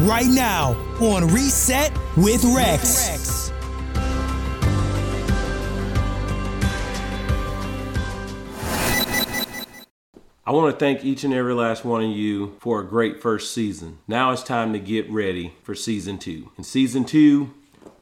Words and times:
right 0.00 0.26
now 0.26 0.72
on 1.00 1.28
Reset 1.28 1.92
with 2.16 2.44
Rex. 2.44 3.50
I 10.44 10.50
want 10.50 10.74
to 10.74 10.78
thank 10.78 11.04
each 11.04 11.22
and 11.22 11.32
every 11.32 11.54
last 11.54 11.84
one 11.84 12.02
of 12.02 12.10
you 12.10 12.56
for 12.58 12.80
a 12.80 12.84
great 12.84 13.22
first 13.22 13.54
season. 13.54 13.98
Now 14.08 14.32
it's 14.32 14.42
time 14.42 14.72
to 14.72 14.78
get 14.80 15.08
ready 15.08 15.54
for 15.62 15.74
season 15.74 16.18
two. 16.18 16.50
In 16.58 16.64
season 16.64 17.04
two, 17.04 17.54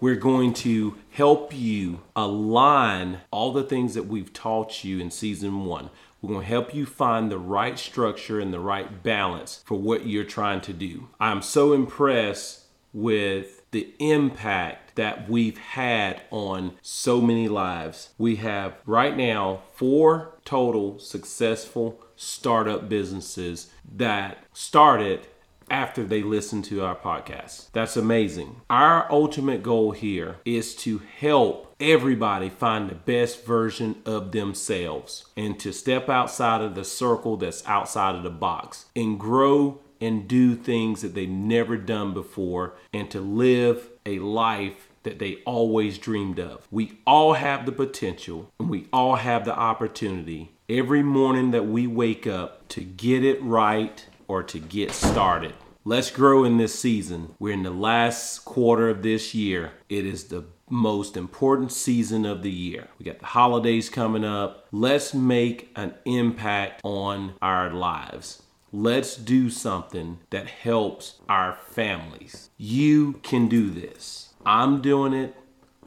we're 0.00 0.16
going 0.16 0.52
to 0.52 0.96
help 1.10 1.54
you 1.54 2.00
align 2.14 3.20
all 3.30 3.52
the 3.52 3.62
things 3.62 3.94
that 3.94 4.06
we've 4.06 4.32
taught 4.32 4.84
you 4.84 4.98
in 5.00 5.10
season 5.10 5.64
one. 5.64 5.90
We're 6.20 6.28
going 6.28 6.42
to 6.42 6.48
help 6.48 6.74
you 6.74 6.86
find 6.86 7.30
the 7.30 7.38
right 7.38 7.78
structure 7.78 8.40
and 8.40 8.52
the 8.52 8.60
right 8.60 9.02
balance 9.02 9.62
for 9.66 9.78
what 9.78 10.06
you're 10.06 10.24
trying 10.24 10.60
to 10.62 10.72
do. 10.72 11.08
I'm 11.20 11.42
so 11.42 11.72
impressed 11.72 12.64
with 12.92 13.62
the 13.70 13.92
impact 13.98 14.96
that 14.96 15.28
we've 15.28 15.58
had 15.58 16.22
on 16.30 16.72
so 16.80 17.20
many 17.20 17.48
lives. 17.48 18.10
We 18.16 18.36
have 18.36 18.74
right 18.86 19.16
now 19.16 19.62
four 19.74 20.34
total 20.44 20.98
successful 20.98 22.00
startup 22.16 22.88
businesses 22.88 23.70
that 23.96 24.38
started 24.54 25.26
after 25.70 26.04
they 26.04 26.22
listen 26.22 26.62
to 26.62 26.84
our 26.84 26.96
podcast. 26.96 27.70
That's 27.72 27.96
amazing. 27.96 28.60
Our 28.70 29.10
ultimate 29.10 29.62
goal 29.62 29.92
here 29.92 30.36
is 30.44 30.74
to 30.76 31.02
help 31.18 31.74
everybody 31.80 32.48
find 32.48 32.88
the 32.88 32.94
best 32.94 33.44
version 33.44 34.02
of 34.06 34.32
themselves 34.32 35.26
and 35.36 35.58
to 35.60 35.72
step 35.72 36.08
outside 36.08 36.62
of 36.62 36.74
the 36.74 36.84
circle 36.84 37.36
that's 37.36 37.66
outside 37.66 38.14
of 38.14 38.22
the 38.22 38.30
box 38.30 38.86
and 38.94 39.20
grow 39.20 39.80
and 40.00 40.28
do 40.28 40.54
things 40.54 41.02
that 41.02 41.14
they've 41.14 41.28
never 41.28 41.76
done 41.76 42.12
before 42.12 42.74
and 42.92 43.10
to 43.10 43.20
live 43.20 43.88
a 44.04 44.18
life 44.18 44.88
that 45.02 45.18
they 45.18 45.36
always 45.46 45.98
dreamed 45.98 46.40
of. 46.40 46.66
We 46.70 46.98
all 47.06 47.34
have 47.34 47.64
the 47.64 47.72
potential 47.72 48.50
and 48.58 48.68
we 48.68 48.88
all 48.92 49.16
have 49.16 49.44
the 49.44 49.56
opportunity 49.56 50.52
every 50.68 51.02
morning 51.02 51.52
that 51.52 51.66
we 51.66 51.86
wake 51.86 52.26
up 52.26 52.66
to 52.68 52.80
get 52.82 53.24
it 53.24 53.40
right 53.42 54.04
or 54.28 54.42
to 54.44 54.58
get 54.58 54.92
started. 54.92 55.54
Let's 55.84 56.10
grow 56.10 56.44
in 56.44 56.56
this 56.56 56.78
season. 56.78 57.34
We're 57.38 57.54
in 57.54 57.62
the 57.62 57.70
last 57.70 58.44
quarter 58.44 58.88
of 58.88 59.02
this 59.02 59.34
year. 59.34 59.72
It 59.88 60.04
is 60.04 60.24
the 60.24 60.44
most 60.68 61.16
important 61.16 61.70
season 61.70 62.26
of 62.26 62.42
the 62.42 62.50
year. 62.50 62.88
We 62.98 63.04
got 63.04 63.20
the 63.20 63.26
holidays 63.26 63.88
coming 63.88 64.24
up. 64.24 64.66
Let's 64.72 65.14
make 65.14 65.70
an 65.76 65.94
impact 66.04 66.80
on 66.82 67.34
our 67.40 67.70
lives. 67.70 68.42
Let's 68.72 69.16
do 69.16 69.48
something 69.48 70.18
that 70.30 70.48
helps 70.48 71.20
our 71.28 71.56
families. 71.68 72.50
You 72.56 73.14
can 73.22 73.46
do 73.46 73.70
this. 73.70 74.34
I'm 74.44 74.82
doing 74.82 75.12
it. 75.12 75.36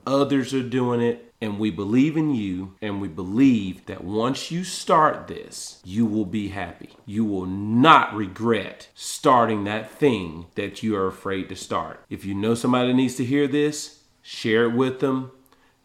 Others 0.05 0.53
are 0.53 0.63
doing 0.63 1.01
it 1.01 1.33
and 1.41 1.57
we 1.57 1.71
believe 1.71 2.17
in 2.17 2.35
you 2.35 2.75
and 2.81 2.99
we 2.99 3.07
believe 3.07 3.85
that 3.85 4.03
once 4.03 4.51
you 4.51 4.63
start 4.63 5.27
this, 5.27 5.81
you 5.85 6.05
will 6.05 6.25
be 6.25 6.49
happy. 6.49 6.89
You 7.05 7.23
will 7.23 7.45
not 7.45 8.13
regret 8.13 8.89
starting 8.93 9.63
that 9.63 9.89
thing 9.89 10.47
that 10.55 10.83
you 10.83 10.95
are 10.97 11.07
afraid 11.07 11.47
to 11.49 11.55
start. 11.55 12.03
If 12.09 12.25
you 12.25 12.33
know 12.33 12.55
somebody 12.55 12.93
needs 12.93 13.15
to 13.15 13.25
hear 13.25 13.47
this, 13.47 14.03
share 14.21 14.65
it 14.65 14.73
with 14.73 14.99
them. 14.99 15.31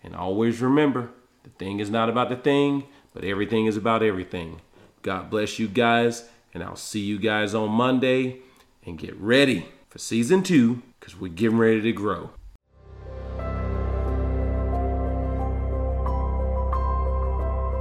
And 0.03 0.15
always 0.17 0.61
remember 0.61 1.11
the 1.45 1.51
thing 1.51 1.79
is 1.79 1.91
not 1.91 2.09
about 2.09 2.29
the 2.29 2.37
thing, 2.37 2.85
but 3.13 3.25
everything 3.25 3.67
is 3.67 3.77
about 3.77 4.03
everything. 4.03 4.61
God 5.03 5.31
bless 5.31 5.59
you 5.59 5.69
guys, 5.69 6.29
and 6.53 6.63
I'll 6.63 6.77
see 6.77 7.01
you 7.01 7.19
guys 7.19 7.55
on 7.55 7.71
Monday. 7.71 8.41
And 8.87 8.99
get 8.99 9.17
ready 9.17 9.67
for 9.89 9.99
season 9.99 10.43
two 10.43 10.83
because 11.01 11.19
we're 11.19 11.33
getting 11.33 11.57
ready 11.57 11.81
to 11.81 11.93
grow. 11.93 12.31